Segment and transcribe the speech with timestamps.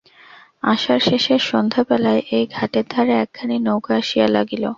[0.63, 4.63] আষাঢ়শেষের সন্ধ্যাবেলায় এই ঘাটের ধারে একখানি নৌকা আসিয়া লাগিল।